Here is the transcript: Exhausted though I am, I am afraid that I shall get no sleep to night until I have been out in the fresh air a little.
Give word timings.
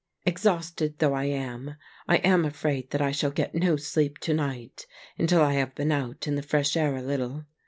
Exhausted 0.25 0.97
though 0.97 1.13
I 1.13 1.25
am, 1.25 1.75
I 2.07 2.17
am 2.17 2.43
afraid 2.43 2.89
that 2.89 3.03
I 3.03 3.11
shall 3.11 3.29
get 3.29 3.53
no 3.53 3.75
sleep 3.77 4.17
to 4.21 4.33
night 4.33 4.87
until 5.19 5.43
I 5.43 5.53
have 5.53 5.75
been 5.75 5.91
out 5.91 6.25
in 6.27 6.33
the 6.33 6.41
fresh 6.41 6.75
air 6.75 6.95
a 6.95 7.03
little. 7.03 7.45